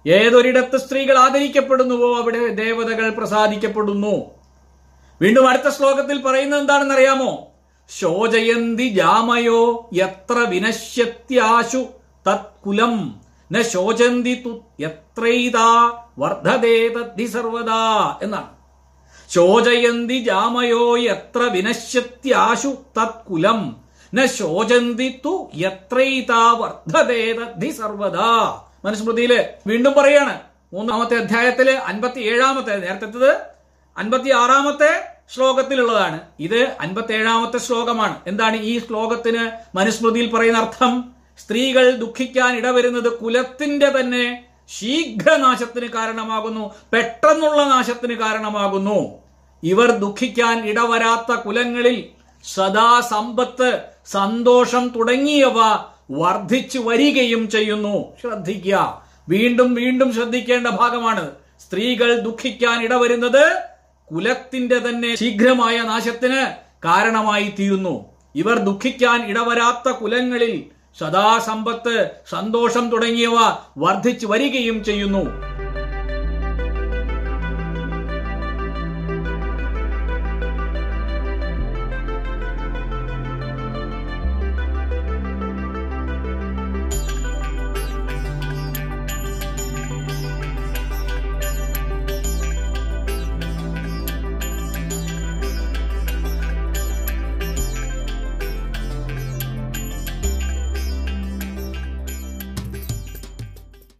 ഏതൊരിടത്ത് 0.08 0.78
സ്ത്രീകൾ 0.78 1.18
ആദരിക്കപ്പെടുന്നുവോ 1.18 2.18
അവിടെ 2.18 2.48
ദേവതകൾ 2.48 3.10
പ്രസാദിക്കപ്പെടുന്നു? 3.10 4.39
വീണ്ടും 5.22 5.48
അടുത്ത 5.48 5.70
ശ്ലോകത്തിൽ 5.70 6.22
പറയുന്നത് 6.22 6.60
എന്താണെന്നറിയാമോ? 6.60 7.48
ശോചയന്തി 8.00 8.88
ജാമയോ 8.90 9.90
എത്ര 9.94 10.38
വിനശ്യത്യാശു 10.40 11.86
തത്കുലം. 12.28 13.22
ന 13.52 13.62
ശോചന്തി 13.62 14.44
തു 14.46 14.62
എത്രൈതാ 14.84 16.04
വർദ്ധതേ 16.18 16.88
തദ്ധി 16.88 17.26
സർവദാ 17.26 18.16
എന്നാണ്. 18.22 18.48
ശോചയന്തി 19.30 20.20
ജാമയോ 20.20 20.98
എത്ര 20.98 21.40
വിനശ്യത്യാശു 21.40 22.76
തത്കുലം. 23.02 23.76
ന 24.14 24.26
ശോചന്തി 24.26 25.22
തു 25.26 25.52
എത്രൈതാ 25.54 26.52
വർദ്ധതേ 26.52 27.32
തദ്ധി 27.32 27.70
സർവദാ. 27.70 28.62
മനുസ്മൃതിയിൽ 28.86 29.46
വീണ്ടും 29.68 29.94
പറയാണ്. 29.94 30.40
മൂന്നാമത്തെ 30.74 31.18
അധ്യായത്തിൽ 31.18 31.70
അൻപത്തി 31.72 32.20
ഏഴാമത്തെ 32.20 32.76
നേരത്തെ 32.76 33.59
അൻപത്തി 33.98 34.30
ആറാമത്തെ 34.30 35.06
ശ്ലോകത്തിലുള്ളതാണ്. 35.36 36.20
ഇത് 36.40 36.76
അൻപത്തി 36.80 37.14
ഏഴാമത്തെ 37.14 37.58
ശ്ലോകമാണ്. 37.58 38.20
എന്താണ് 38.28 38.56
ഈ 38.56 38.80
ശ്ലോകത്തിന് 38.80 39.52
മനുസ്മൃതിയിൽ 39.78 40.36
പറയുന്ന 40.36 40.60
അർത്ഥം? 40.60 41.12
സ്ത്രീകൾ 41.38 41.96
ദുഃഖിക്കാൻ 41.96 42.58
ഇടവരുന്നത് 42.58 43.20
കുലത്തിന്റെ 43.20 44.00
തന്നെ 44.00 44.46
ശീഘ്രനാശത്തിന് 44.80 45.88
കാരണമാകുന്നു 45.88 46.74
പെട്ടെന്നുള്ള 46.94 47.64
നാശത്തിന് 47.64 48.14
കാരണമാകുന്നു. 48.14 49.20
ഇവർ 49.64 49.92
ദുഃഖിക്കാൻ 49.92 50.66
ഇടവരാത്ത 50.66 51.36
കുലങ്ങളിൽ 51.36 52.06
സദാ 52.54 53.02
സമ്പത്ത് 53.02 53.82
സന്തോഷം 54.06 54.88
തുടങ്ങിയവ 54.88 55.56
വർദ്ധിച്ചു 56.12 56.80
വരികയും 56.80 57.50
ചെയ്യുന്നു. 57.50 58.18
ശ്രദ്ധിക്കുക. 58.22 59.04
വീണ്ടും 59.30 59.74
വീണ്ടും 59.74 60.14
ശ്രദ്ധിക്കേണ്ട 60.14 60.68
ഭാഗമാണ്. 60.68 61.32
സ്ത്രീകൾ 61.60 62.20
ദുഃഖിക്കാൻ 62.20 62.84
ഇടവരുന്നത് 62.84 63.69
കുലത്തിന്റെ 64.12 64.80
തന്നെ 64.80 65.16
ശീഘ്രമായ 65.16 65.78
നാശത്തിന് 65.82 66.42
കാരണമായി 66.84 67.48
തീരുന്നു 67.50 67.96
ഇവർ 68.36 68.58
ദുഃഖിക്കാൻ 68.60 69.20
ഇടവരാത്ത 69.30 69.90
കുലങ്ങളിൽ 69.92 70.54
സദാസമ്പത്ത് 71.00 71.96
സന്തോഷം 72.30 72.90
തുടങ്ങിയവ 72.90 73.38
വർദ്ധിച്ചു 73.78 74.28
വരികയും 74.28 74.84
ചെയ്യുന്നു. 74.84 75.24